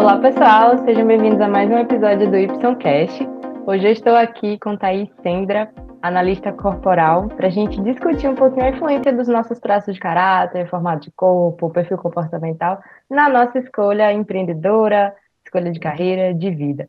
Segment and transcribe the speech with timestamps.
[0.00, 3.22] Olá, pessoal, sejam bem-vindos a mais um episódio do YCast.
[3.66, 5.70] Hoje eu estou aqui com Thaís Sendra,
[6.00, 10.66] analista corporal, para a gente discutir um pouquinho a influência dos nossos traços de caráter,
[10.70, 16.88] formato de corpo, perfil comportamental, na nossa escolha empreendedora, escolha de carreira, de vida.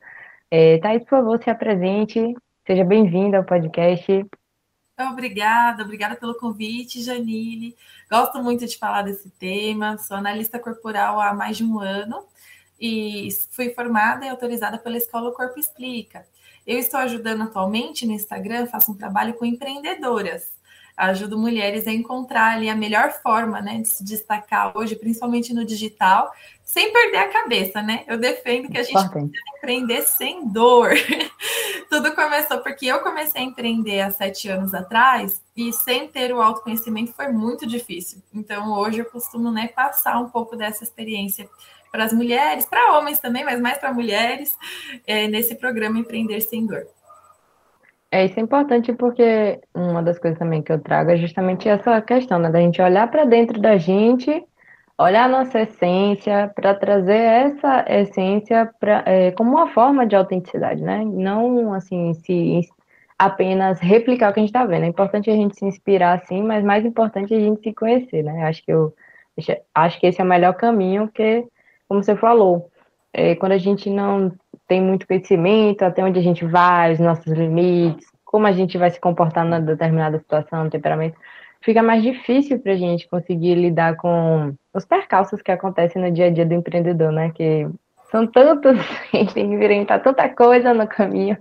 [0.49, 2.33] É, Thaís, por favor, se apresente,
[2.65, 4.25] seja bem-vinda ao podcast.
[4.97, 7.75] Obrigada, obrigada pelo convite, Janine.
[8.09, 12.30] Gosto muito de falar desse tema, sou analista corporal há mais de um ano
[12.81, 16.25] e fui formada e autorizada pela Escola Corpo Explica.
[16.65, 20.59] Eu estou ajudando atualmente no Instagram, faço um trabalho com empreendedoras.
[20.97, 25.63] Ajudo mulheres a encontrar ali a melhor forma né, de se destacar hoje, principalmente no
[25.63, 26.31] digital,
[26.63, 28.03] sem perder a cabeça, né?
[28.07, 30.91] Eu defendo que a gente precisa empreender sem dor.
[31.89, 36.41] Tudo começou porque eu comecei a empreender há sete anos atrás e sem ter o
[36.41, 38.21] autoconhecimento foi muito difícil.
[38.33, 41.49] Então hoje eu costumo né, passar um pouco dessa experiência
[41.91, 44.55] para as mulheres, para homens também, mas mais para mulheres,
[45.05, 46.85] é, nesse programa Empreender Sem Dor.
[48.09, 52.01] É, isso é importante porque uma das coisas também que eu trago é justamente essa
[52.01, 54.43] questão, né, da gente olhar para dentro da gente,
[54.97, 60.81] olhar a nossa essência, para trazer essa essência pra, é, como uma forma de autenticidade,
[60.81, 61.03] né?
[61.05, 62.61] Não, assim, se
[63.17, 64.83] apenas replicar o que a gente está vendo.
[64.83, 68.23] É importante a gente se inspirar, sim, mas mais importante é a gente se conhecer,
[68.23, 68.43] né?
[68.43, 68.93] Acho que eu
[69.73, 71.45] acho que esse é o melhor caminho, porque
[71.91, 72.71] como você falou,
[73.11, 74.31] é, quando a gente não
[74.65, 78.89] tem muito conhecimento, até onde a gente vai, os nossos limites, como a gente vai
[78.89, 81.17] se comportar na determinada situação, temperamento,
[81.59, 86.27] fica mais difícil para a gente conseguir lidar com os percalços que acontecem no dia
[86.27, 87.29] a dia do empreendedor, né?
[87.31, 87.67] Que
[88.09, 88.79] são tantos,
[89.11, 91.37] a gente tem que enfrentar tanta coisa no caminho.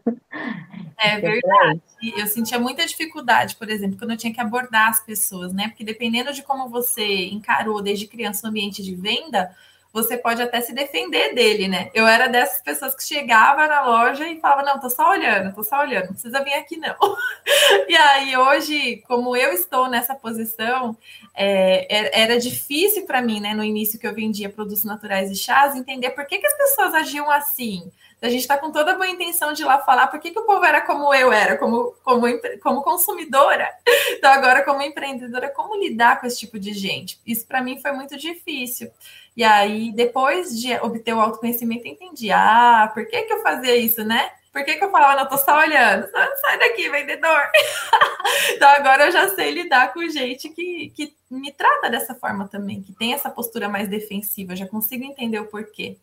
[0.98, 1.80] É verdade.
[2.16, 5.68] Eu sentia muita dificuldade, por exemplo, quando eu tinha que abordar as pessoas, né?
[5.68, 9.54] Porque dependendo de como você encarou desde criança o ambiente de venda,
[9.92, 11.90] você pode até se defender dele, né?
[11.92, 15.64] Eu era dessas pessoas que chegava na loja e falava: Não, tô só olhando, tô
[15.64, 16.94] só olhando, não precisa vir aqui, não.
[17.88, 20.96] e aí, hoje, como eu estou nessa posição,
[21.34, 25.74] é, era difícil para mim, né, no início que eu vendia produtos naturais e chás,
[25.74, 27.90] entender por que, que as pessoas agiam assim.
[28.22, 30.38] A gente está com toda a boa intenção de ir lá falar por que, que
[30.38, 32.26] o povo era como eu era, como, como,
[32.62, 33.68] como consumidora.
[34.12, 37.18] Então, agora, como empreendedora, como lidar com esse tipo de gente?
[37.26, 38.90] Isso para mim foi muito difícil.
[39.34, 42.30] E aí, depois de obter o autoconhecimento, entendi.
[42.30, 44.30] Ah, por que, que eu fazia isso, né?
[44.52, 46.10] Por que, que eu falava, não, tô só olhando?
[46.40, 47.40] Sai daqui, vendedor!
[48.50, 52.82] então agora eu já sei lidar com gente que, que me trata dessa forma também,
[52.82, 55.96] que tem essa postura mais defensiva, eu já consigo entender o porquê.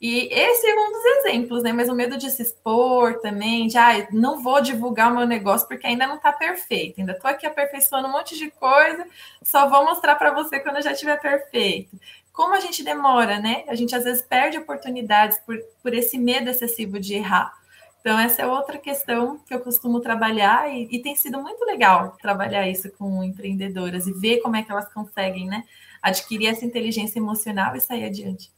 [0.00, 1.72] E esse é um dos exemplos, né?
[1.72, 5.66] Mas o medo de se expor também, de ah, não vou divulgar o meu negócio
[5.66, 9.04] porque ainda não está perfeito, ainda estou aqui aperfeiçoando um monte de coisa,
[9.42, 11.98] só vou mostrar para você quando já estiver perfeito
[12.38, 13.64] como a gente demora, né?
[13.66, 17.52] A gente às vezes perde oportunidades por, por esse medo excessivo de errar.
[18.00, 22.16] Então, essa é outra questão que eu costumo trabalhar e, e, tem sido muito legal
[22.22, 25.64] trabalhar isso com empreendedoras e ver como é que elas conseguem, né?
[26.00, 28.52] Adquirir essa inteligência emocional e sair adiante.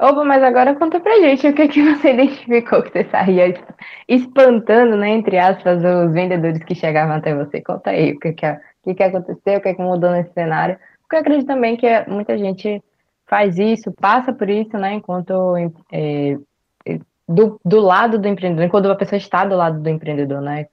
[0.00, 3.52] Opa, mas agora conta pra gente o que, que você identificou que você saía
[4.06, 7.60] espantando, né, entre aspas, os vendedores que chegavam até você.
[7.60, 10.78] Conta aí o que, que, o que, que aconteceu, o que, que mudou nesse cenário.
[11.02, 12.82] Porque eu acredito também que muita gente
[13.26, 15.56] faz isso, passa por isso, né, enquanto
[15.92, 16.38] é,
[17.28, 20.66] do, do lado do empreendedor, enquanto a pessoa está do lado do empreendedor, né,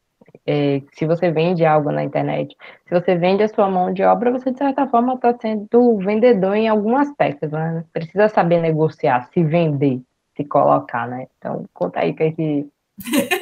[0.47, 2.56] é, se você vende algo na internet,
[2.88, 6.56] se você vende a sua mão de obra, você de certa forma está sendo vendedor
[6.56, 10.01] em algum aspecto, né, precisa saber negociar, se vender,
[10.35, 12.67] se colocar, né, então conta aí que é que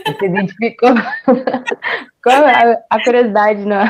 [0.07, 0.89] você identificou.
[2.23, 3.83] Qual é a, curiosidade, não?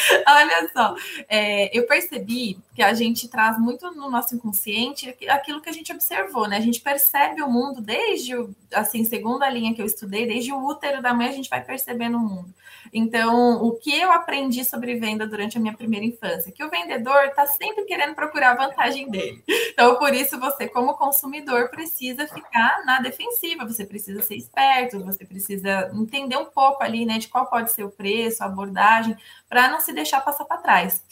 [0.26, 0.94] Olha só,
[1.28, 5.92] é, eu percebi que a gente traz muito no nosso inconsciente aquilo que a gente
[5.92, 6.56] observou, né?
[6.56, 8.32] A gente percebe o mundo desde,
[8.72, 11.62] assim, segundo a linha que eu estudei, desde o útero da mãe a gente vai
[11.62, 12.54] percebendo o mundo.
[12.92, 16.50] Então, o que eu aprendi sobre venda durante a minha primeira infância?
[16.50, 19.42] Que o vendedor está sempre querendo procurar a vantagem dele.
[19.72, 25.24] Então, por isso, você, como consumidor, precisa ficar na defensiva, você precisa ser esperto, você
[25.24, 29.16] precisa entender um pouco ali, né, de qual pode ser o preço, a abordagem,
[29.48, 31.02] para não se deixar passar para trás.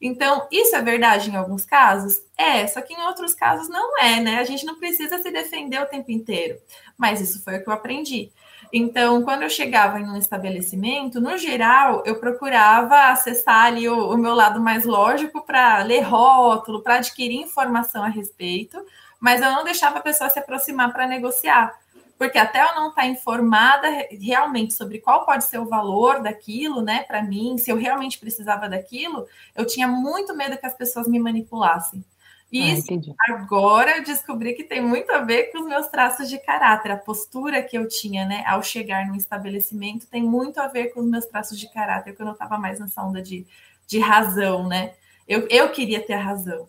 [0.00, 2.20] Então, isso é verdade em alguns casos?
[2.36, 4.38] É, só que em outros casos não é, né?
[4.38, 6.58] A gente não precisa se defender o tempo inteiro.
[6.98, 8.30] Mas isso foi o que eu aprendi.
[8.72, 14.18] Então, quando eu chegava em um estabelecimento, no geral, eu procurava acessar ali o, o
[14.18, 18.84] meu lado mais lógico para ler rótulo, para adquirir informação a respeito,
[19.20, 21.74] mas eu não deixava a pessoa se aproximar para negociar.
[22.18, 26.80] Porque até eu não estar tá informada realmente sobre qual pode ser o valor daquilo,
[26.80, 31.06] né, para mim, se eu realmente precisava daquilo, eu tinha muito medo que as pessoas
[31.06, 32.02] me manipulassem.
[32.50, 32.86] Isso
[33.28, 36.92] ah, agora eu descobri que tem muito a ver com os meus traços de caráter.
[36.92, 41.00] A postura que eu tinha, né, ao chegar no estabelecimento tem muito a ver com
[41.00, 43.44] os meus traços de caráter, quando eu estava mais nessa onda de,
[43.86, 44.94] de razão, né?
[45.26, 46.68] Eu, eu queria ter a razão.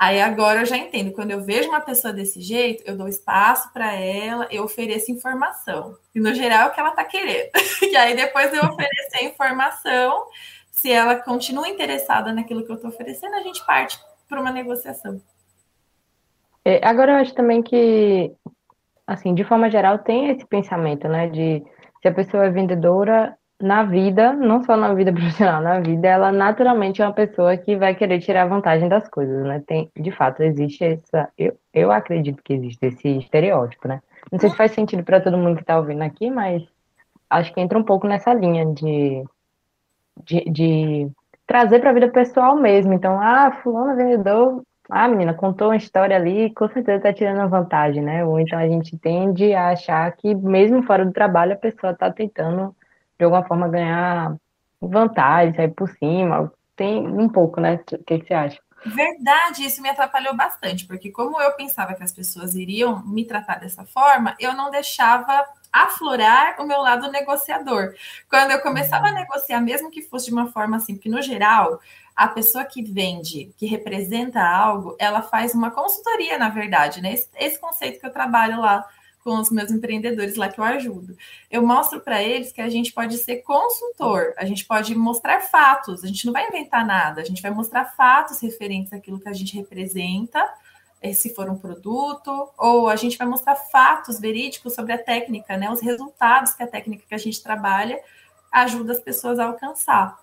[0.00, 1.12] Aí agora eu já entendo.
[1.12, 5.94] Quando eu vejo uma pessoa desse jeito, eu dou espaço para ela, eu ofereço informação.
[6.14, 7.50] E no geral é o que ela está querendo.
[7.82, 10.24] e aí depois eu oferecer a informação,
[10.70, 15.20] se ela continua interessada naquilo que eu estou oferecendo, a gente parte para uma negociação.
[16.64, 18.32] É, agora eu acho também que,
[19.06, 21.62] assim, de forma geral, tem esse pensamento, né, de
[22.00, 26.32] se a pessoa é vendedora, na vida, não só na vida profissional, na vida, ela
[26.32, 29.62] naturalmente é uma pessoa que vai querer tirar vantagem das coisas, né?
[29.66, 31.28] Tem, de fato, existe essa.
[31.36, 34.00] Eu, eu acredito que existe esse estereótipo, né?
[34.32, 36.62] Não sei se faz sentido para todo mundo que está ouvindo aqui, mas
[37.28, 39.24] acho que entra um pouco nessa linha de,
[40.24, 41.10] de, de
[41.46, 42.92] trazer para a vida pessoal mesmo.
[42.92, 48.02] Então, ah, fulano vendedor, ah, menina, contou uma história ali, com certeza está tirando vantagem,
[48.02, 48.24] né?
[48.24, 52.10] Ou então a gente tende a achar que, mesmo fora do trabalho, a pessoa está
[52.10, 52.74] tentando
[53.20, 54.34] de alguma forma ganhar
[54.80, 56.50] vantagem, sair por cima.
[56.74, 57.78] Tem um pouco, né?
[57.92, 58.58] O que, você acha?
[58.86, 63.60] Verdade, isso me atrapalhou bastante, porque como eu pensava que as pessoas iriam me tratar
[63.60, 67.94] dessa forma, eu não deixava aflorar o meu lado negociador.
[68.26, 71.78] Quando eu começava a negociar, mesmo que fosse de uma forma assim, porque no geral,
[72.16, 77.12] a pessoa que vende, que representa algo, ela faz uma consultoria, na verdade, né?
[77.12, 78.82] Esse, esse conceito que eu trabalho lá
[79.22, 81.16] com os meus empreendedores lá que eu ajudo.
[81.50, 86.02] Eu mostro para eles que a gente pode ser consultor, a gente pode mostrar fatos,
[86.02, 89.32] a gente não vai inventar nada, a gente vai mostrar fatos referentes àquilo que a
[89.32, 90.42] gente representa,
[91.02, 95.56] eh, se for um produto, ou a gente vai mostrar fatos verídicos sobre a técnica,
[95.56, 98.00] né, os resultados que a técnica que a gente trabalha
[98.50, 100.18] ajuda as pessoas a alcançar.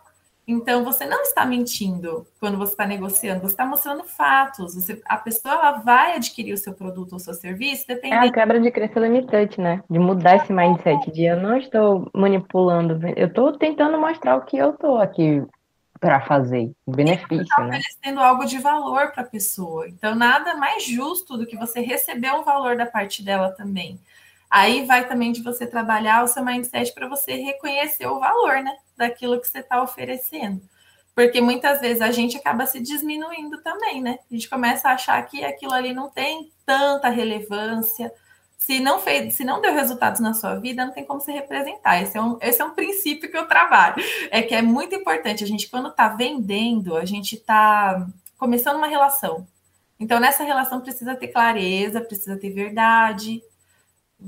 [0.48, 4.76] Então, você não está mentindo quando você está negociando, você está mostrando fatos.
[4.76, 8.24] Você, a pessoa ela vai adquirir o seu produto ou seu serviço dependendo.
[8.24, 9.84] É a quebra de crença limitante, né?
[9.90, 14.56] De mudar esse mindset de eu não estou manipulando, eu estou tentando mostrar o que
[14.56, 15.46] eu estou aqui
[16.00, 17.80] para fazer, o benefício, tá né?
[17.80, 19.88] oferecendo algo de valor para a pessoa.
[19.88, 24.00] Então, nada mais justo do que você receber um valor da parte dela também.
[24.50, 28.76] Aí vai também de você trabalhar o seu mindset para você reconhecer o valor, né?
[28.96, 30.62] Daquilo que você está oferecendo.
[31.14, 34.20] Porque muitas vezes a gente acaba se diminuindo também, né?
[34.30, 38.12] A gente começa a achar que aquilo ali não tem tanta relevância.
[38.56, 42.02] Se não fez, se não deu resultados na sua vida, não tem como se representar.
[42.02, 43.96] Esse é um, esse é um princípio que eu trabalho.
[44.30, 45.44] É que é muito importante.
[45.44, 48.08] A gente, quando está vendendo, a gente está
[48.38, 49.48] começando uma relação.
[50.00, 53.42] Então, nessa relação precisa ter clareza, precisa ter verdade,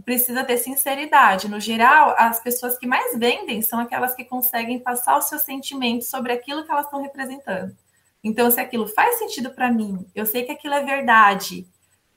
[0.06, 1.50] precisa ter sinceridade.
[1.50, 6.08] No geral, as pessoas que mais vendem são aquelas que conseguem passar os seus sentimentos
[6.08, 7.76] sobre aquilo que elas estão representando.
[8.24, 11.68] Então, se aquilo faz sentido para mim, eu sei que aquilo é verdade,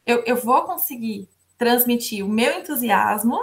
[0.04, 3.38] eu, eu vou conseguir transmitir o meu entusiasmo,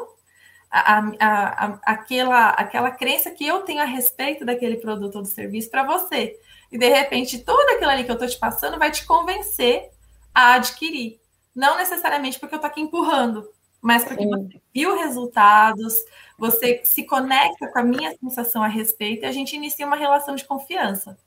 [0.69, 5.27] a, a, a, aquela, aquela crença que eu tenho a respeito daquele produto ou do
[5.27, 6.37] serviço para você.
[6.71, 9.89] E de repente, tudo aquilo ali que eu estou te passando vai te convencer
[10.33, 11.19] a adquirir.
[11.55, 13.49] Não necessariamente porque eu estou aqui empurrando,
[13.81, 14.29] mas porque Sim.
[14.29, 15.95] você viu resultados,
[16.37, 20.35] você se conecta com a minha sensação a respeito e a gente inicia uma relação
[20.35, 21.17] de confiança.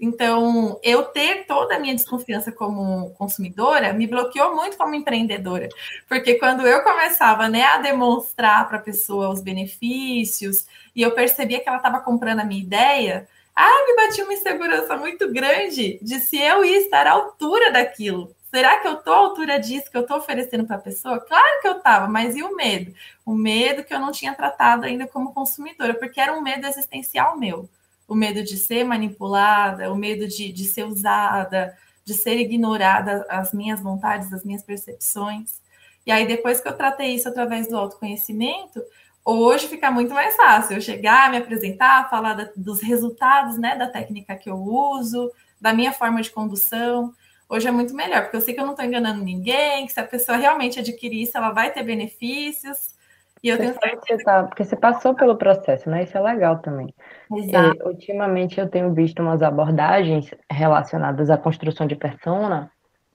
[0.00, 5.68] Então, eu ter toda a minha desconfiança como consumidora me bloqueou muito como empreendedora,
[6.08, 10.66] porque quando eu começava né, a demonstrar para a pessoa os benefícios
[10.96, 14.96] e eu percebia que ela estava comprando a minha ideia, ah, me batia uma insegurança
[14.96, 18.34] muito grande de se eu ia estar à altura daquilo.
[18.50, 21.20] Será que eu estou à altura disso que eu estou oferecendo para a pessoa?
[21.20, 22.92] Claro que eu estava, mas e o medo?
[23.24, 27.38] O medo que eu não tinha tratado ainda como consumidora, porque era um medo existencial
[27.38, 27.68] meu.
[28.08, 33.52] O medo de ser manipulada, o medo de, de ser usada, de ser ignorada as
[33.52, 35.60] minhas vontades, as minhas percepções.
[36.04, 38.82] E aí, depois que eu tratei isso através do autoconhecimento,
[39.24, 43.86] hoje fica muito mais fácil eu chegar, me apresentar, falar da, dos resultados né, da
[43.86, 45.30] técnica que eu uso,
[45.60, 47.14] da minha forma de condução
[47.50, 50.00] hoje é muito melhor, porque eu sei que eu não estou enganando ninguém, que se
[50.00, 52.94] a pessoa realmente adquirir isso, ela vai ter benefícios.
[53.42, 54.24] E eu você tenho certeza.
[54.24, 56.04] Tá, porque você passou pelo processo, né?
[56.04, 56.94] Isso é legal também.
[57.34, 57.76] Exato.
[57.76, 62.70] E, ultimamente eu tenho visto umas abordagens relacionadas à construção de persona.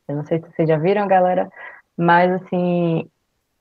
[0.07, 1.49] Eu não sei se vocês já viram, galera,
[1.95, 3.09] mas assim,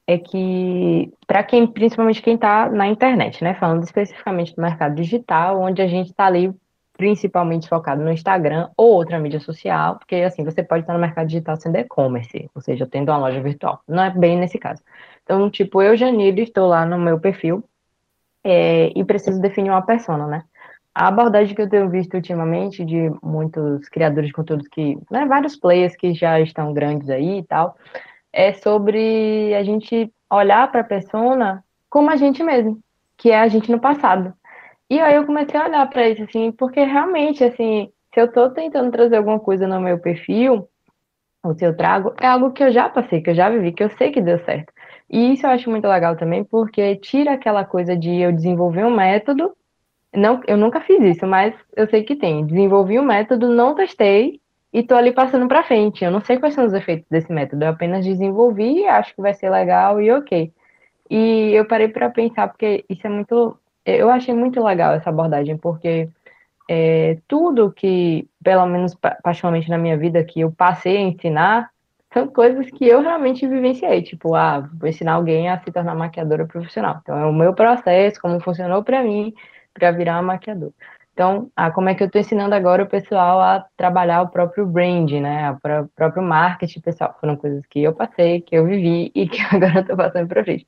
[0.06, 3.54] é que para quem, principalmente quem está na internet, né?
[3.54, 6.52] Falando especificamente do mercado digital, onde a gente está ali
[6.96, 11.26] principalmente focado no Instagram ou outra mídia social, porque assim, você pode estar no mercado
[11.26, 13.80] digital sendo e-commerce, ou seja, tendo uma loja virtual.
[13.86, 14.82] Não é bem nesse caso.
[15.22, 17.64] Então, tipo, eu, Janine, estou lá no meu perfil
[18.42, 20.44] é, e preciso definir uma persona, né?
[20.94, 25.56] a abordagem que eu tenho visto ultimamente de muitos criadores de conteúdo que, né, vários
[25.56, 27.76] players que já estão grandes aí e tal,
[28.32, 32.78] é sobre a gente olhar para a persona como a gente mesmo,
[33.16, 34.32] que é a gente no passado.
[34.90, 38.50] E aí eu comecei a olhar para isso assim, porque realmente assim, se eu estou
[38.50, 40.68] tentando trazer alguma coisa no meu perfil,
[41.42, 43.84] ou se eu trago, é algo que eu já passei, que eu já vivi, que
[43.84, 44.72] eu sei que deu certo.
[45.10, 48.94] E isso eu acho muito legal também, porque tira aquela coisa de eu desenvolver um
[48.94, 49.54] método
[50.14, 52.46] não, eu nunca fiz isso, mas eu sei que tem.
[52.46, 54.40] Desenvolvi um método, não testei
[54.72, 56.04] e tô ali passando para frente.
[56.04, 59.34] Eu não sei quais são os efeitos desse método, eu apenas desenvolvi, acho que vai
[59.34, 60.52] ser legal e ok.
[61.10, 65.56] E eu parei para pensar porque isso é muito, eu achei muito legal essa abordagem,
[65.56, 66.08] porque
[66.68, 71.70] é, tudo que, pelo menos particularmente na minha vida, que eu passei a ensinar,
[72.12, 76.46] são coisas que eu realmente vivenciei, tipo, ah, vou ensinar alguém a se tornar maquiadora
[76.46, 77.00] profissional.
[77.02, 79.34] Então, é o meu processo, como funcionou para mim,
[79.74, 80.72] para virar maquiador.
[81.12, 84.66] Então, ah, como é que eu estou ensinando agora o pessoal a trabalhar o próprio
[84.66, 85.50] brand, né?
[85.52, 87.16] O próprio marketing pessoal.
[87.20, 90.66] Foram coisas que eu passei, que eu vivi e que agora estou passando para frente.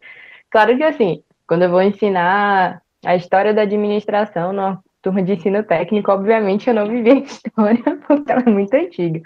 [0.50, 5.62] Claro que assim, quando eu vou ensinar a história da administração numa turma de ensino
[5.62, 9.20] técnico, obviamente eu não vivi a história porque ela é muito antiga.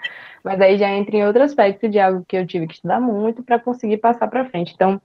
[0.45, 3.43] Mas aí já entra em outro aspecto de algo que eu tive que estudar muito
[3.43, 4.73] para conseguir passar para frente.
[4.75, 5.00] Então,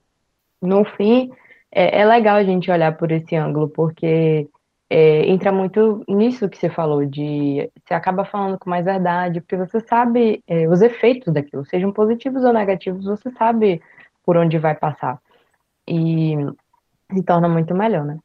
[0.62, 1.32] no fim,
[1.72, 4.48] é, é legal a gente olhar por esse ângulo, porque
[4.90, 9.58] é, entra muito nisso que você falou, de você acaba falando com mais verdade, porque
[9.58, 13.82] você sabe é, os efeitos daquilo, sejam positivos ou negativos, você sabe
[14.24, 15.20] por onde vai passar.
[15.88, 16.36] E
[17.14, 18.20] se torna muito melhor, né?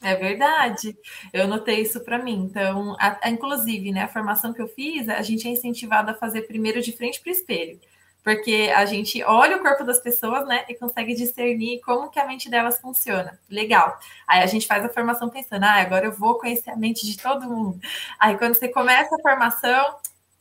[0.00, 0.96] É verdade.
[1.32, 2.44] Eu notei isso para mim.
[2.48, 6.14] Então, a, a, inclusive, né, a formação que eu fiz, a gente é incentivado a
[6.14, 7.80] fazer primeiro de frente para o espelho
[8.28, 12.26] porque a gente olha o corpo das pessoas, né, e consegue discernir como que a
[12.26, 13.38] mente delas funciona.
[13.48, 13.98] Legal.
[14.26, 17.16] Aí a gente faz a formação pensando, ah, agora eu vou conhecer a mente de
[17.16, 17.80] todo mundo.
[18.18, 19.96] Aí quando você começa a formação,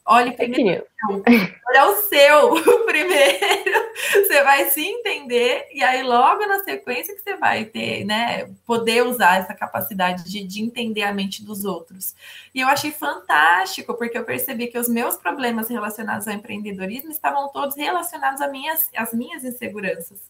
[0.07, 0.85] Olhe primeiro.
[1.69, 3.87] Olha o seu primeiro.
[4.13, 8.49] Você vai se entender, e aí, logo na sequência, que você vai ter, né?
[8.65, 12.15] Poder usar essa capacidade de, de entender a mente dos outros.
[12.55, 17.49] E eu achei fantástico, porque eu percebi que os meus problemas relacionados ao empreendedorismo estavam
[17.49, 20.21] todos relacionados às minhas, às minhas inseguranças.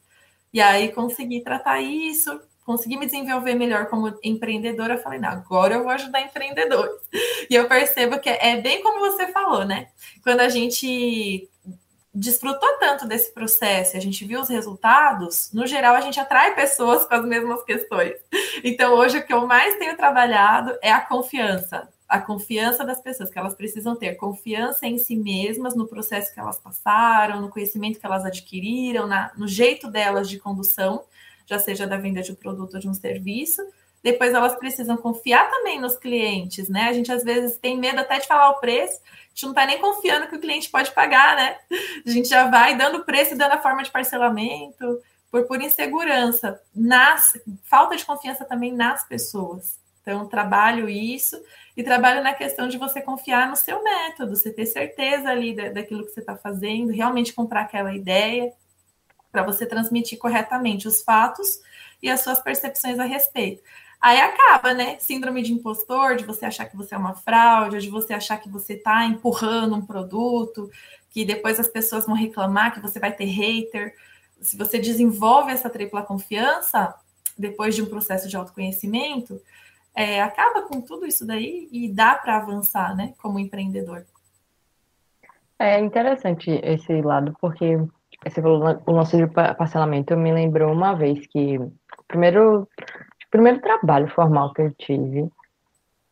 [0.52, 5.76] E aí consegui tratar isso, consegui me desenvolver melhor como empreendedora, eu falei, não, agora
[5.76, 7.02] eu vou ajudar empreendedores.
[7.50, 9.88] E eu percebo que é bem como você falou, né?
[10.22, 11.50] Quando a gente
[12.14, 17.06] desfrutou tanto desse processo, a gente viu os resultados, no geral a gente atrai pessoas
[17.06, 18.16] com as mesmas questões.
[18.62, 21.88] Então hoje o que eu mais tenho trabalhado é a confiança.
[22.06, 26.40] A confiança das pessoas, que elas precisam ter confiança em si mesmas, no processo que
[26.40, 31.04] elas passaram, no conhecimento que elas adquiriram, na, no jeito delas de condução,
[31.48, 33.62] já seja da venda de um produto ou de um serviço.
[34.04, 36.84] Depois elas precisam confiar também nos clientes, né?
[36.84, 39.66] A gente às vezes tem medo até de falar o preço, a gente não está
[39.66, 41.58] nem confiando que o cliente pode pagar, né?
[42.06, 45.02] A gente já vai dando preço e dando a forma de parcelamento
[45.32, 49.80] por, por insegurança, nas, falta de confiança também nas pessoas.
[50.02, 51.38] Então, trabalho isso
[51.76, 55.70] e trabalho na questão de você confiar no seu método, você ter certeza ali da,
[55.70, 58.54] daquilo que você está fazendo, realmente comprar aquela ideia
[59.32, 61.60] para você transmitir corretamente os fatos
[62.02, 63.62] e as suas percepções a respeito.
[64.00, 64.98] Aí acaba, né?
[65.00, 68.50] Síndrome de impostor, de você achar que você é uma fraude, de você achar que
[68.50, 70.70] você está empurrando um produto,
[71.10, 73.96] que depois as pessoas vão reclamar, que você vai ter hater.
[74.40, 76.94] Se você desenvolve essa tripla confiança,
[77.38, 79.42] depois de um processo de autoconhecimento,
[79.96, 83.16] é, acaba com tudo isso daí e dá para avançar, né?
[83.18, 84.06] Como empreendedor.
[85.58, 87.80] É interessante esse lado, porque
[88.24, 91.72] você falou o lance de parcelamento, me lembrou uma vez que o
[92.08, 95.30] primeiro, o primeiro trabalho formal que eu tive,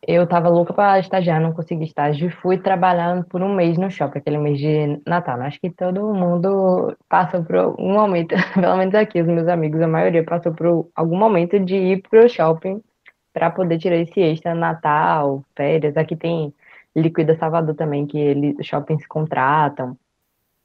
[0.06, 3.90] eu tava louca para estagiar, não consegui estágio, e fui trabalhando por um mês no
[3.90, 5.40] shopping, aquele mês de Natal.
[5.40, 9.88] Acho que todo mundo passa por um momento, pelo menos aqui, os meus amigos, a
[9.88, 12.80] maioria passou por algum momento de ir pro shopping
[13.32, 15.96] para poder tirar esse extra Natal, férias.
[15.96, 16.54] Aqui tem
[16.94, 19.98] Liquida Salvador também, que eles, shoppings contratam.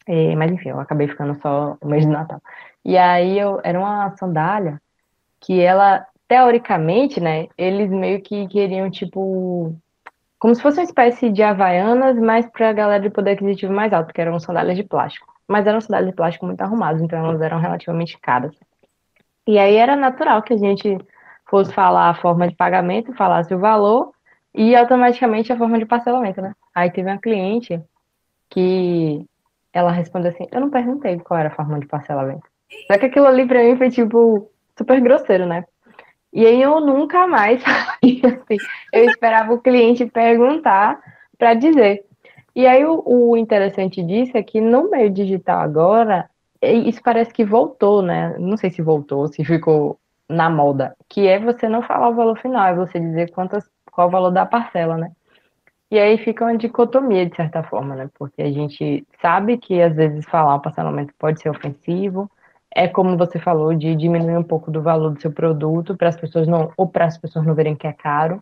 [0.08, 2.42] É, mas enfim, eu acabei ficando só o mês de Natal.
[2.84, 4.82] E aí eu era uma sandália
[5.40, 9.76] que ela, teoricamente, né, eles meio que queriam, tipo,
[10.40, 13.94] como se fosse uma espécie de havaianas, mas para a galera de poder aquisitivo mais
[13.94, 15.32] alto, que eram sandálias de plástico.
[15.48, 18.56] Mas eram sandálias de plástico muito arrumadas, então elas eram relativamente caras.
[19.48, 20.98] E aí era natural que a gente
[21.48, 24.12] fosse falar a forma de pagamento, falasse o valor
[24.54, 26.54] e automaticamente a forma de parcelamento, né?
[26.74, 27.82] Aí teve uma cliente
[28.50, 29.26] que
[29.74, 32.48] ela respondeu assim: Eu não perguntei qual era a forma de parcelamento.
[32.88, 35.66] Só que aquilo ali pra mim foi tipo super grosseiro, né?
[36.34, 38.22] E aí eu nunca mais assim,
[38.94, 41.00] eu esperava o cliente perguntar
[41.38, 42.06] para dizer.
[42.56, 46.30] E aí o, o, interessante disso é que no meio digital agora,
[46.62, 48.36] isso parece que voltou, né?
[48.38, 50.00] Não sei se voltou, se ficou
[50.30, 54.08] na moda, que é você não falar o valor final, é você dizer quantas, qual
[54.08, 55.12] o valor da parcela, né?
[55.92, 58.10] E aí fica uma dicotomia, de certa forma, né?
[58.18, 62.32] Porque a gente sabe que às vezes falar um parcelamento pode ser ofensivo,
[62.74, 66.16] é como você falou, de diminuir um pouco do valor do seu produto para as
[66.16, 68.42] pessoas não, ou para as pessoas não verem que é caro.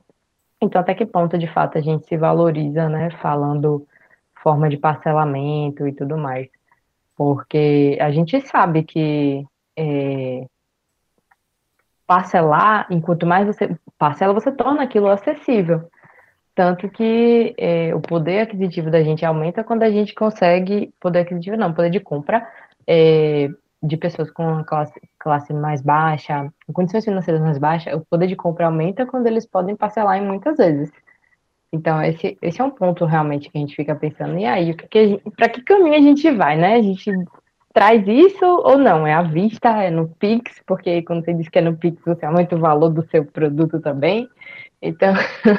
[0.62, 3.10] Então, até que ponto, de fato, a gente se valoriza, né?
[3.22, 3.88] Falando
[4.44, 6.48] forma de parcelamento e tudo mais.
[7.15, 10.46] Porque a gente sabe que é,
[12.06, 15.89] parcelar, enquanto mais você parcela, você torna aquilo acessível.
[16.60, 21.56] Tanto que é, o poder aquisitivo da gente aumenta quando a gente consegue, poder aquisitivo
[21.56, 22.46] não, poder de compra
[22.86, 23.48] é,
[23.82, 28.36] de pessoas com classe, classe mais baixa, com condições financeiras mais baixas, o poder de
[28.36, 30.92] compra aumenta quando eles podem parcelar em muitas vezes.
[31.72, 34.75] Então, esse, esse é um ponto realmente que a gente fica pensando, e aí,
[35.38, 36.75] para que caminho a gente vai, né?
[36.75, 37.10] A gente
[37.74, 39.08] traz isso ou não?
[39.08, 42.25] É à vista, é no Pix, porque quando você diz que é no Pix, você
[42.25, 44.28] aumenta o valor do seu produto também.
[44.81, 45.13] Então.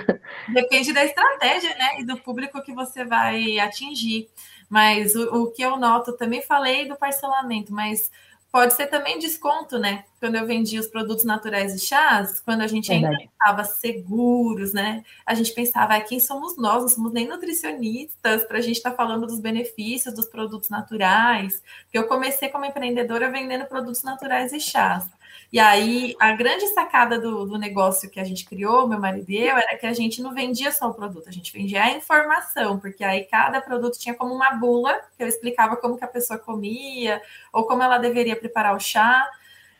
[0.52, 2.00] Depende da estratégia, né?
[2.00, 4.28] E do público que você vai atingir.
[4.68, 8.10] Mas o, o que eu noto, também falei do parcelamento, mas
[8.52, 10.04] Pode ser também desconto, né?
[10.18, 15.04] Quando eu vendia os produtos naturais e chás, quando a gente ainda estava seguros, né?
[15.24, 16.82] A gente pensava, ah, quem somos nós?
[16.82, 21.62] Não somos nem nutricionistas para a gente estar tá falando dos benefícios dos produtos naturais.
[21.84, 25.08] Porque eu comecei como empreendedora vendendo produtos naturais e chás.
[25.52, 29.37] E aí, a grande sacada do, do negócio que a gente criou, meu marido e
[29.37, 32.78] eu, era que a gente não vendia só o produto, a gente vendia a informação,
[32.78, 36.38] porque aí cada produto tinha como uma bula, que eu explicava como que a pessoa
[36.38, 37.21] comia,
[37.52, 39.28] ou como ela deveria preparar o chá,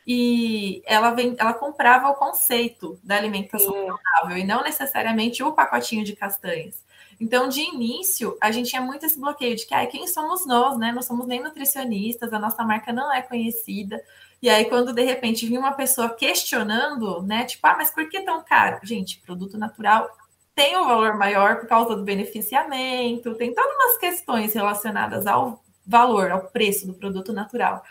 [0.05, 3.87] e ela, vem, ela comprava o conceito da alimentação Sim.
[3.87, 6.83] saudável, e não necessariamente o pacotinho de castanhas.
[7.21, 10.75] Então, de início, a gente tinha muito esse bloqueio de que, ah, quem somos nós,
[10.77, 10.91] né?
[10.91, 14.03] Não somos nem nutricionistas, a nossa marca não é conhecida.
[14.41, 17.45] E aí, quando de repente vinha uma pessoa questionando, né?
[17.45, 18.79] Tipo, ah, mas por que tão caro?
[18.83, 20.09] Gente, produto natural
[20.55, 26.31] tem um valor maior por causa do beneficiamento, tem todas umas questões relacionadas ao valor,
[26.31, 27.83] ao preço do produto natural.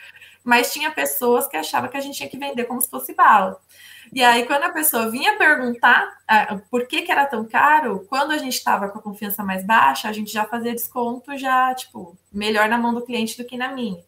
[0.43, 3.61] Mas tinha pessoas que achavam que a gente tinha que vender como se fosse bala.
[4.13, 8.33] E aí, quando a pessoa vinha perguntar ah, por que, que era tão caro, quando
[8.33, 12.19] a gente estava com a confiança mais baixa, a gente já fazia desconto, já, tipo,
[12.33, 14.03] melhor na mão do cliente do que na minha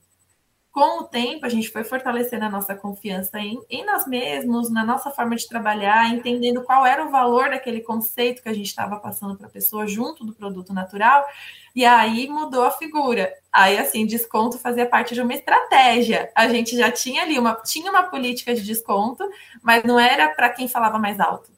[0.73, 4.83] com o tempo, a gente foi fortalecendo a nossa confiança em, em, nós mesmos, na
[4.83, 8.97] nossa forma de trabalhar, entendendo qual era o valor daquele conceito que a gente estava
[8.99, 11.27] passando para a pessoa junto do produto natural,
[11.77, 13.35] e aí mudou a figura.
[13.53, 16.33] Aí, assim, desconto fazia parte de uma estratégia.
[16.35, 19.29] A gente já tinha ali uma, tinha uma política de desconto,
[19.63, 21.51] mas não era para quem falava mais alto.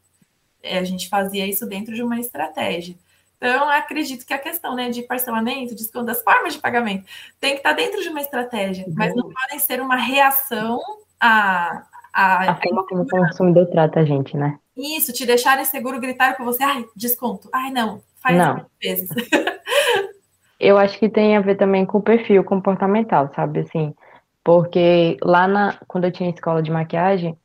[0.61, 2.97] É, a gente fazia isso dentro de uma estratégia.
[3.37, 7.05] Então, acredito que a questão né, de parcelamento, desconto das formas de pagamento,
[7.41, 8.95] tem que estar dentro de uma estratégia, uhum.
[8.97, 10.81] mas não podem ser uma reação
[11.21, 11.85] a.
[12.17, 14.57] A, a forma como o consumidor trata a gente, né?
[14.77, 18.67] Isso, te deixar inseguro, gritar com você, ai, desconto, ai, não, faz não.
[18.81, 19.09] vezes.
[20.61, 23.61] Eu acho que tem a ver também com o perfil comportamental, sabe?
[23.61, 23.93] Assim,
[24.43, 27.37] porque lá na, quando eu tinha escola de maquiagem,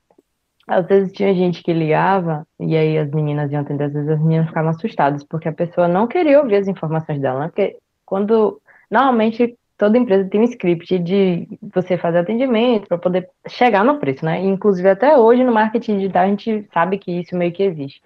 [0.69, 4.19] às vezes tinha gente que ligava, e aí as meninas iam atender, às vezes as
[4.19, 7.47] meninas ficavam assustadas, porque a pessoa não queria ouvir as informações dela, né?
[7.47, 8.61] Porque quando.
[8.91, 14.25] Normalmente toda empresa tem um script de você fazer atendimento para poder chegar no preço,
[14.25, 14.43] né?
[14.43, 18.01] inclusive até hoje no marketing digital a gente sabe que isso meio que existe.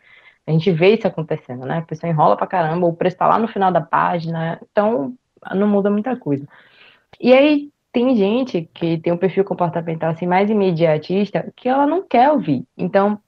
[0.45, 1.79] A gente vê isso acontecendo, né?
[1.79, 5.13] A pessoa enrola pra caramba, o preço tá lá no final da página, então
[5.55, 6.45] não muda muita coisa.
[7.19, 12.01] E aí tem gente que tem um perfil comportamental assim mais imediatista que ela não
[12.05, 12.65] quer ouvir.
[12.75, 13.19] Então,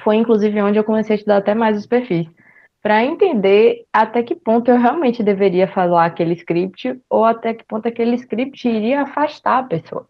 [0.00, 2.28] foi inclusive onde eu comecei a estudar até mais os perfis,
[2.80, 7.88] para entender até que ponto eu realmente deveria falar aquele script ou até que ponto
[7.88, 10.06] aquele script iria afastar a pessoa.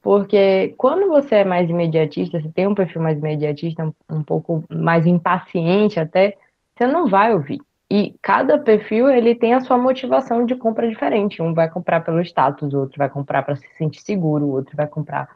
[0.00, 5.06] Porque quando você é mais imediatista, você tem um perfil mais imediatista, um, pouco mais
[5.06, 6.36] impaciente até,
[6.76, 7.60] você não vai ouvir.
[7.92, 11.42] E cada perfil ele tem a sua motivação de compra diferente.
[11.42, 14.74] Um vai comprar pelo status, o outro vai comprar para se sentir seguro, o outro
[14.74, 15.28] vai comprar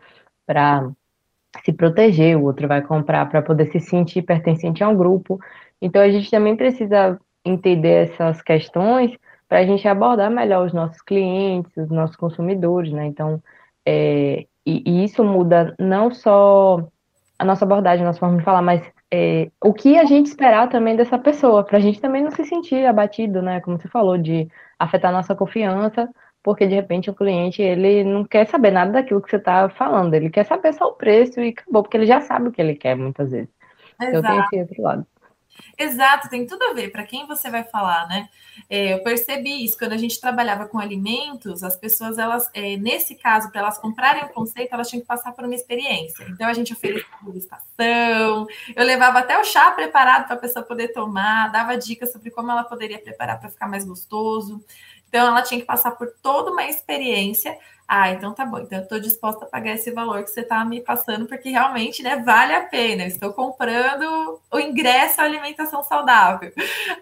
[0.47, 0.91] para
[1.63, 5.39] se proteger, o outro vai comprar para poder se sentir pertencente a um grupo.
[5.83, 9.15] Então a gente também precisa entender essas questões
[9.47, 13.05] para a gente abordar melhor os nossos clientes, os nossos consumidores, né?
[13.05, 13.39] Então,
[13.85, 16.89] é, e, e, isso muda não só
[17.39, 18.81] a nossa abordagem, a nossa forma de falar, mas
[19.13, 22.45] é, o que a gente esperar também dessa pessoa, para a gente também não se
[22.45, 23.61] sentir abatido, né?
[23.61, 26.09] Como você falou, de afetar nossa confiança,
[26.43, 30.15] porque de repente o cliente ele não quer saber nada daquilo que você está falando,
[30.15, 32.75] ele quer saber só o preço e acabou, porque ele já sabe o que ele
[32.75, 33.51] quer muitas vezes.
[34.01, 34.17] Exato.
[34.17, 35.07] Eu tenho esse outro lado.
[35.79, 38.29] Exato, tem tudo a ver para quem você vai falar, né?
[38.69, 43.15] É, eu percebi isso quando a gente trabalhava com alimentos, as pessoas, elas, é, nesse
[43.15, 46.25] caso, para elas comprarem o conceito, elas tinham que passar por uma experiência.
[46.31, 50.89] Então a gente oferecia degustação, eu levava até o chá preparado para a pessoa poder
[50.89, 54.65] tomar, dava dicas sobre como ela poderia preparar para ficar mais gostoso.
[55.09, 57.57] Então ela tinha que passar por toda uma experiência
[57.89, 58.59] ah, então tá bom.
[58.59, 62.03] Então eu estou disposta a pagar esse valor que você está me passando, porque realmente
[62.03, 63.05] né, vale a pena.
[63.05, 66.53] Eu estou comprando o ingresso à alimentação saudável.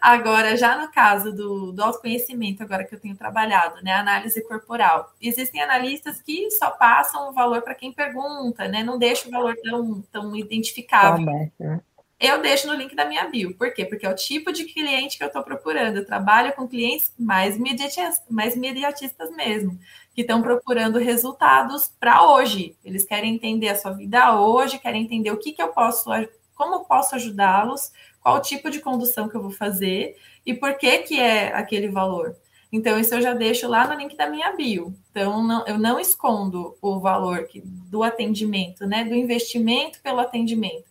[0.01, 3.93] Agora, já no caso do, do autoconhecimento, agora que eu tenho trabalhado, né?
[3.93, 5.11] Análise corporal.
[5.21, 8.83] Existem analistas que só passam o valor para quem pergunta, né?
[8.83, 11.25] Não deixa o valor tão, tão identificável.
[11.59, 11.81] né?
[12.21, 13.55] eu deixo no link da minha bio.
[13.57, 13.85] Por quê?
[13.85, 15.97] Porque é o tipo de cliente que eu estou procurando.
[15.97, 19.79] Eu trabalho com clientes mais imediatistas, mais imediatistas mesmo
[20.15, 22.77] que estão procurando resultados para hoje.
[22.85, 26.09] Eles querem entender a sua vida hoje, querem entender o que, que eu posso,
[26.55, 30.99] como eu posso ajudá-los, qual tipo de condução que eu vou fazer e por que,
[30.99, 32.37] que é aquele valor.
[32.73, 34.95] Então, isso eu já deixo lá no link da minha bio.
[35.11, 39.05] Então, não, eu não escondo o valor que, do atendimento, né?
[39.05, 40.85] Do investimento pelo atendimento.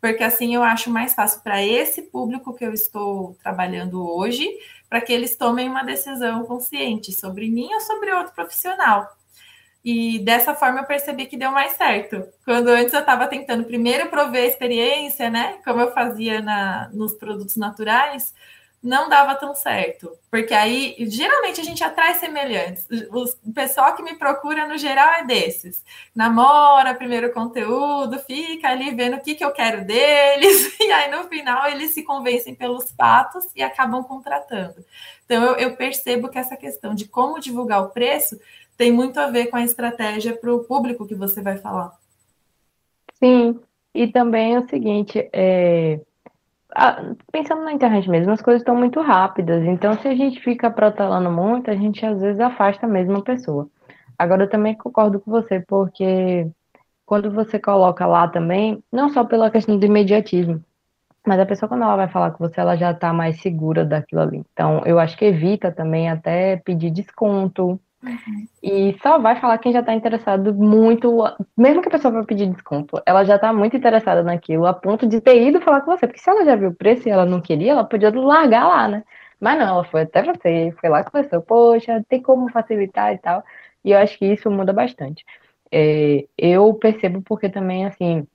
[0.00, 4.48] Porque assim eu acho mais fácil para esse público que eu estou trabalhando hoje
[4.90, 9.16] para que eles tomem uma decisão consciente sobre mim ou sobre outro profissional.
[9.84, 12.22] E dessa forma eu percebi que deu mais certo.
[12.44, 15.58] Quando antes eu estava tentando primeiro prover a experiência, né?
[15.64, 18.34] Como eu fazia na, nos produtos naturais,
[18.82, 20.10] não dava tão certo.
[20.30, 22.86] Porque aí, geralmente, a gente atrai semelhantes.
[23.44, 25.84] O pessoal que me procura, no geral, é desses.
[26.14, 31.24] Namora primeiro conteúdo, fica ali vendo o que, que eu quero deles, e aí, no
[31.24, 34.84] final, eles se convencem pelos fatos e acabam contratando.
[35.24, 38.40] Então, eu, eu percebo que essa questão de como divulgar o preço
[38.76, 41.92] tem muito a ver com a estratégia para o público que você vai falar.
[43.22, 43.60] Sim,
[43.94, 46.00] e também é o seguinte, é
[47.32, 49.64] pensando na internet mesmo, as coisas estão muito rápidas.
[49.64, 53.68] Então, se a gente fica protelando muito, a gente às vezes afasta a mesma pessoa.
[54.18, 56.46] Agora, eu também concordo com você, porque
[57.06, 60.62] quando você coloca lá também, não só pela questão do imediatismo,
[61.26, 64.22] mas a pessoa, quando ela vai falar com você, ela já está mais segura daquilo
[64.22, 64.42] ali.
[64.52, 68.46] Então, eu acho que evita também até pedir desconto, Uhum.
[68.62, 71.22] E só vai falar quem já está interessado muito,
[71.56, 75.06] mesmo que a pessoa vá pedir desconto, ela já está muito interessada naquilo, a ponto
[75.06, 77.26] de ter ido falar com você, porque se ela já viu o preço e ela
[77.26, 79.04] não queria, ela podia largar lá, né?
[79.38, 83.18] Mas não, ela foi até você, foi lá com você, poxa, tem como facilitar e
[83.18, 83.42] tal.
[83.84, 85.24] E eu acho que isso muda bastante.
[85.72, 88.26] É, eu percebo porque também, assim,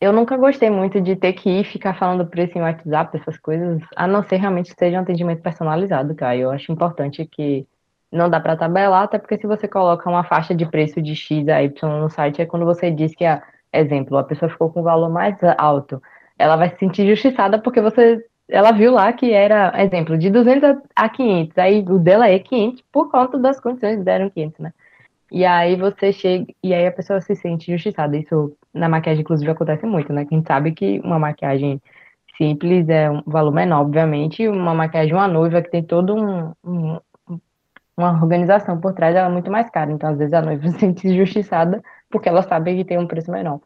[0.00, 3.82] eu nunca gostei muito de ter que ir ficar falando preço em WhatsApp, essas coisas,
[3.94, 6.36] a não ser realmente que seja um atendimento personalizado, cara.
[6.36, 7.66] Eu acho importante que
[8.16, 11.48] não dá para tabelar, até porque se você coloca uma faixa de preço de X
[11.48, 14.80] a Y no site, é quando você diz que, a, exemplo, a pessoa ficou com
[14.80, 16.02] um valor mais alto,
[16.38, 20.78] ela vai se sentir justiçada porque você, ela viu lá que era, exemplo, de 200
[20.94, 24.72] a 500, aí o dela é 500 por conta das condições deram 500, né?
[25.30, 28.16] E aí você chega, e aí a pessoa se sente justiçada.
[28.16, 30.24] Isso na maquiagem, inclusive, acontece muito, né?
[30.24, 31.80] Quem sabe que uma maquiagem
[32.36, 37.00] simples é um valor menor, obviamente, uma maquiagem, uma noiva que tem todo um, um,
[37.96, 39.90] uma organização por trás ela é muito mais cara.
[39.90, 43.30] Então, às vezes, a noiva se sente injustiçada porque ela sabe que tem um preço
[43.30, 43.60] menor.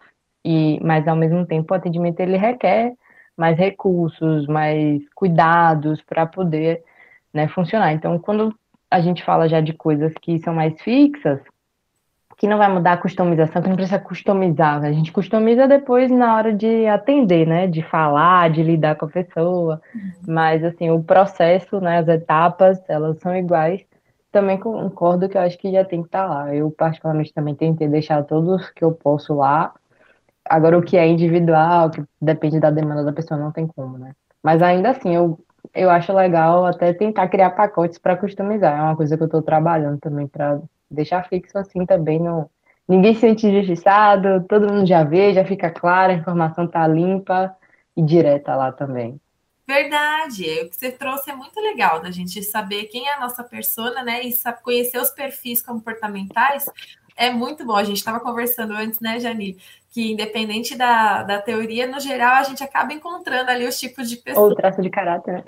[0.44, 2.94] E, mas, ao mesmo tempo, o atendimento ele requer
[3.36, 6.82] mais recursos, mais cuidados para poder
[7.32, 7.92] né, funcionar.
[7.92, 8.54] Então, quando
[8.90, 11.40] a gente fala já de coisas que são mais fixas,
[12.36, 14.82] que não vai mudar a customização, que não precisa customizar.
[14.82, 17.66] A gente customiza depois na hora de atender, né?
[17.66, 19.82] De falar, de lidar com a pessoa.
[19.94, 20.10] Uhum.
[20.26, 21.98] Mas, assim, o processo, né?
[21.98, 23.84] As etapas, elas são iguais
[24.30, 26.54] também concordo que eu acho que já tem que estar tá lá.
[26.54, 29.74] Eu, particularmente, também tentei deixar todos que eu posso lá.
[30.44, 34.14] Agora, o que é individual, que depende da demanda da pessoa, não tem como, né?
[34.42, 35.38] Mas ainda assim, eu,
[35.74, 38.78] eu acho legal até tentar criar pacotes para customizar.
[38.78, 42.18] É uma coisa que eu estou trabalhando também para deixar fixo assim também.
[42.18, 42.50] No...
[42.88, 47.54] Ninguém se sente injustiçado, todo mundo já vê, já fica claro, a informação está limpa
[47.96, 49.20] e direta lá também.
[49.70, 53.20] Verdade, é, o que você trouxe é muito legal da gente saber quem é a
[53.20, 54.20] nossa persona, né?
[54.24, 56.68] E conhecer os perfis comportamentais
[57.16, 57.76] é muito bom.
[57.76, 59.56] A gente estava conversando antes, né, Jani?
[59.90, 64.16] Que independente da, da teoria, no geral, a gente acaba encontrando ali os tipos de
[64.16, 64.46] pessoas.
[64.46, 65.44] Ou o traço de caráter, né?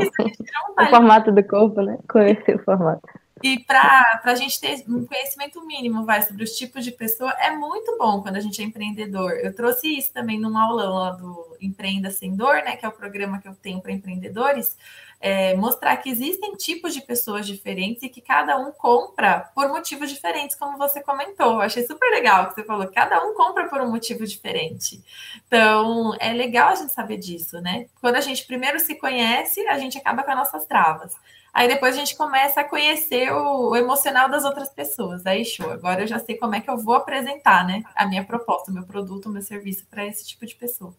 [0.00, 0.10] Isso,
[0.76, 1.98] o formato do corpo, né?
[2.08, 3.08] Conhecer o formato.
[3.42, 7.50] E para a gente ter um conhecimento mínimo vai, sobre os tipos de pessoa, é
[7.50, 9.32] muito bom quando a gente é empreendedor.
[9.32, 12.76] Eu trouxe isso também num aulão lá do Empreenda Sem Dor, né?
[12.76, 14.76] Que é o programa que eu tenho para empreendedores.
[15.22, 20.10] é, mostrar que existem tipos de pessoas diferentes e que cada um compra por motivos
[20.10, 21.52] diferentes, como você comentou.
[21.52, 25.00] Eu achei super legal que você falou, cada um compra por um motivo diferente.
[25.46, 27.86] Então, é legal a gente saber disso, né?
[28.00, 31.14] Quando a gente primeiro se conhece, a gente acaba com as nossas travas.
[31.52, 35.26] Aí depois a gente começa a conhecer o, o, emocional das outras pessoas.
[35.26, 35.70] Aí, show.
[35.70, 37.82] Agora eu já sei como é que eu vou apresentar, né?
[37.94, 40.94] A minha proposta, o meu produto, o meu serviço para esse tipo de pessoa.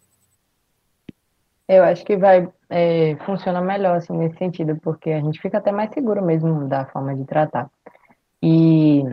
[1.67, 3.15] Eu acho que vai é,
[3.63, 7.25] melhor assim nesse sentido, porque a gente fica até mais seguro mesmo da forma de
[7.25, 7.69] tratar.
[8.41, 9.03] E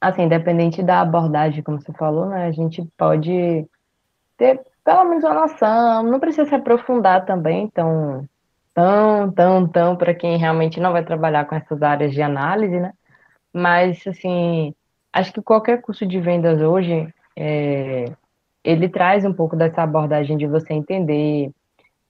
[0.00, 3.66] assim, independente da abordagem, como você falou, né, a gente pode
[4.36, 8.28] ter pelo menos uma noção, não precisa se aprofundar também, tão,
[8.76, 12.92] tão, tão, tão para quem realmente não vai trabalhar com essas áreas de análise, né?
[13.52, 14.74] Mas assim,
[15.12, 18.04] acho que qualquer curso de vendas hoje é,
[18.62, 21.50] ele traz um pouco dessa abordagem de você entender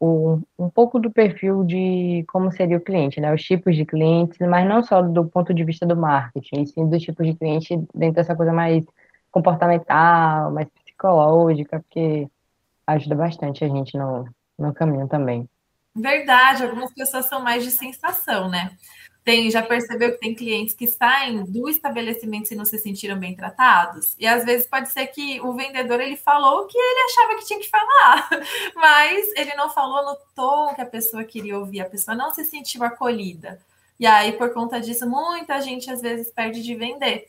[0.00, 3.32] um, um pouco do perfil de como seria o cliente, né?
[3.32, 7.02] Os tipos de clientes, mas não só do ponto de vista do marketing, sim dos
[7.02, 8.84] tipos de cliente dentro dessa coisa mais
[9.30, 12.28] comportamental, mais psicológica, porque
[12.86, 15.48] ajuda bastante a gente no, no caminho também.
[15.96, 18.76] Verdade, algumas pessoas são mais de sensação, né?
[19.24, 23.34] Tem, já percebeu que tem clientes que saem do estabelecimento e não se sentiram bem
[23.34, 24.14] tratados?
[24.18, 27.46] E às vezes pode ser que o vendedor ele falou o que ele achava que
[27.46, 28.28] tinha que falar,
[28.76, 32.44] mas ele não falou no tom que a pessoa queria ouvir, a pessoa não se
[32.44, 33.58] sentiu acolhida.
[33.98, 37.26] E aí, por conta disso, muita gente às vezes perde de vender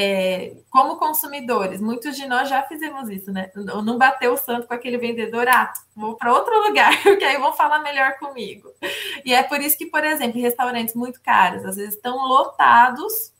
[0.00, 3.50] é, como consumidores, muitos de nós já fizemos isso, né?
[3.56, 7.52] Não bateu o santo com aquele vendedor, ah, vou para outro lugar, porque aí vão
[7.52, 8.72] falar melhor comigo.
[9.24, 13.32] E é por isso que, por exemplo, restaurantes muito caros, às vezes estão lotados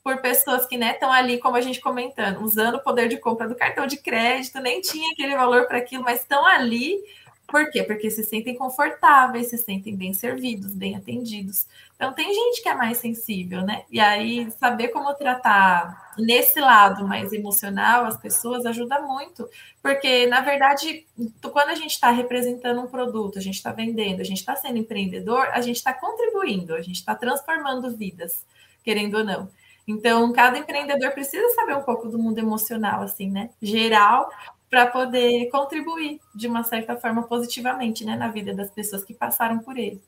[0.00, 3.48] por pessoas que né, estão ali, como a gente comentando, usando o poder de compra
[3.48, 7.02] do cartão de crédito, nem tinha aquele valor para aquilo, mas estão ali
[7.46, 7.84] por quê?
[7.84, 11.66] Porque se sentem confortáveis, se sentem bem servidos, bem atendidos.
[11.94, 13.84] Então, tem gente que é mais sensível, né?
[13.90, 19.48] E aí, saber como tratar nesse lado mais emocional as pessoas ajuda muito.
[19.80, 21.06] Porque, na verdade,
[21.40, 24.78] quando a gente está representando um produto, a gente está vendendo, a gente está sendo
[24.78, 28.44] empreendedor, a gente está contribuindo, a gente está transformando vidas,
[28.82, 29.48] querendo ou não.
[29.86, 33.50] Então, cada empreendedor precisa saber um pouco do mundo emocional, assim, né?
[33.62, 34.28] Geral,
[34.70, 39.58] para poder contribuir de uma certa forma positivamente né, na vida das pessoas que passaram
[39.58, 40.00] por ele.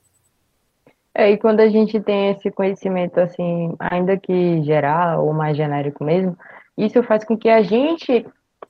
[1.15, 6.05] É, e quando a gente tem esse conhecimento, assim, ainda que geral ou mais genérico
[6.05, 6.37] mesmo,
[6.77, 8.25] isso faz com que a gente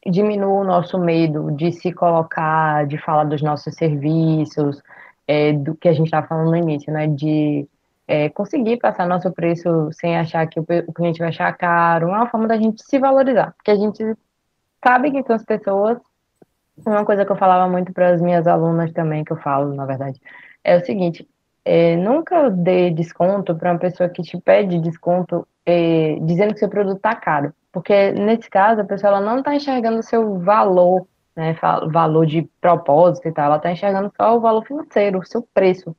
[0.07, 4.83] diminua o nosso medo de se colocar, de falar dos nossos serviços,
[5.27, 7.07] é, do que a gente estava falando no início, né?
[7.07, 7.69] De
[8.07, 12.31] é, conseguir passar nosso preço sem achar que o, cliente vai achar caro, é uma
[12.31, 14.03] forma da gente se valorizar, porque a gente
[14.85, 15.99] sabe que com as pessoas,
[16.87, 19.85] uma coisa que eu falava muito para as minhas alunas também, que eu falo, na
[19.85, 20.21] verdade,
[20.65, 21.29] é o seguinte:
[21.65, 26.69] é, nunca dê desconto para uma pessoa que te pede desconto é, dizendo que seu
[26.69, 27.53] produto está caro.
[27.71, 31.55] Porque nesse caso, a pessoa ela não está enxergando o seu valor, né,
[31.91, 35.95] valor de propósito e tal, ela está enxergando só o valor financeiro, o seu preço.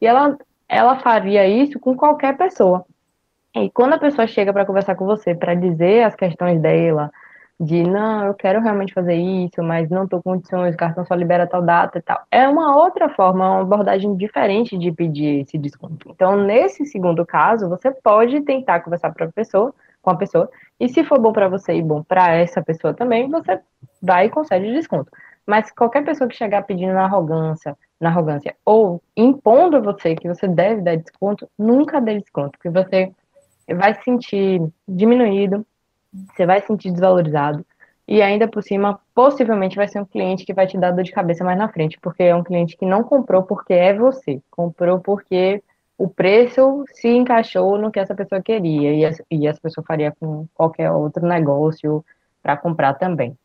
[0.00, 0.36] E ela,
[0.68, 2.84] ela faria isso com qualquer pessoa.
[3.54, 7.12] E quando a pessoa chega para conversar com você, para dizer as questões dela,
[7.58, 11.14] de não, eu quero realmente fazer isso, mas não estou com condições, o cartão só
[11.14, 12.20] libera tal data e tal.
[12.30, 16.10] É uma outra forma, uma abordagem diferente de pedir esse desconto.
[16.10, 20.88] Então, nesse segundo caso, você pode tentar conversar para a pessoa, com a pessoa, e
[20.88, 23.60] se for bom para você e bom para essa pessoa também, você
[24.02, 25.10] vai e concede desconto.
[25.46, 30.28] Mas qualquer pessoa que chegar pedindo na arrogância, na arrogância, ou impondo a você que
[30.28, 33.12] você deve dar desconto, nunca dê desconto, porque você
[33.76, 35.64] vai se sentir diminuído,
[36.34, 37.64] você vai se sentir desvalorizado
[38.06, 41.12] e ainda por cima, possivelmente vai ser um cliente que vai te dar dor de
[41.12, 45.00] cabeça mais na frente, porque é um cliente que não comprou porque é você, comprou
[45.00, 45.62] porque
[45.96, 50.46] o preço se encaixou no que essa pessoa queria e, e essa pessoa faria com
[50.52, 52.04] qualquer outro negócio
[52.42, 53.36] para comprar também.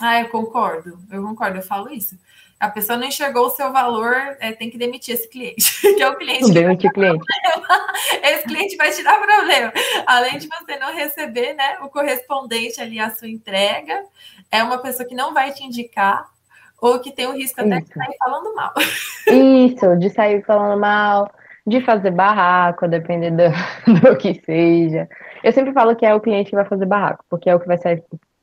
[0.00, 2.18] Ah, eu concordo, eu concordo, eu falo isso.
[2.60, 5.64] A pessoa não enxergou o seu valor, é, tem que demitir esse cliente,
[5.96, 6.52] que é o cliente.
[6.52, 7.24] Demitir cliente.
[8.22, 9.72] Esse cliente vai te dar problema.
[10.06, 14.04] Além de você não receber né, o correspondente ali à sua entrega,
[14.50, 16.28] é uma pessoa que não vai te indicar,
[16.80, 17.86] ou que tem o risco até Isso.
[17.86, 18.72] de sair falando mal.
[19.26, 21.30] Isso, de sair falando mal,
[21.66, 23.42] de fazer barraco, dependendo
[23.86, 25.08] do, do que seja.
[25.42, 27.66] Eu sempre falo que é o cliente que vai fazer barraco, porque é o que
[27.66, 28.02] vai sair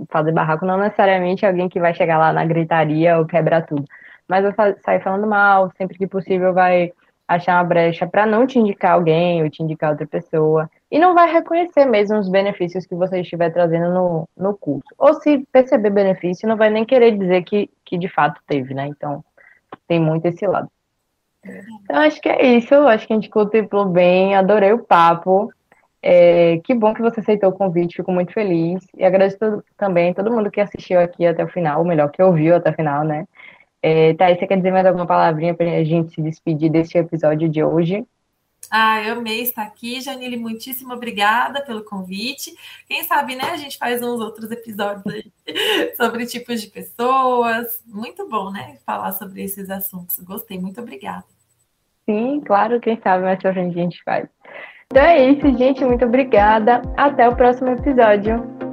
[0.09, 3.85] fazer barraco, não necessariamente alguém que vai chegar lá na gritaria ou quebrar tudo.
[4.27, 6.91] Mas vai sair falando mal, sempre que possível vai
[7.27, 10.69] achar uma brecha para não te indicar alguém ou te indicar outra pessoa.
[10.89, 14.87] E não vai reconhecer mesmo os benefícios que você estiver trazendo no, no curso.
[14.97, 18.87] Ou se perceber benefício, não vai nem querer dizer que, que de fato teve, né?
[18.87, 19.23] Então,
[19.87, 20.69] tem muito esse lado.
[21.83, 22.73] Então, acho que é isso.
[22.73, 24.35] Acho que a gente contemplou bem.
[24.35, 25.51] Adorei o papo.
[26.01, 28.85] É, que bom que você aceitou o convite, fico muito feliz.
[28.95, 32.55] E agradeço também todo mundo que assistiu aqui até o final, ou melhor, que ouviu
[32.55, 33.27] até o final, né?
[33.81, 37.47] É, Thaís, você quer dizer mais alguma palavrinha para a gente se despedir deste episódio
[37.47, 38.05] de hoje?
[38.69, 42.53] Ah, eu amei estar aqui, Janine, muitíssimo obrigada pelo convite.
[42.87, 45.31] Quem sabe, né, a gente faz uns outros episódios aí
[45.95, 47.81] sobre tipos de pessoas.
[47.85, 50.19] Muito bom, né, falar sobre esses assuntos.
[50.19, 51.23] Gostei, muito obrigada.
[52.09, 54.27] Sim, claro, quem sabe mais pra frente a gente faz.
[54.91, 56.81] Então é isso, gente, muito obrigada.
[56.97, 58.66] Até o próximo episódio.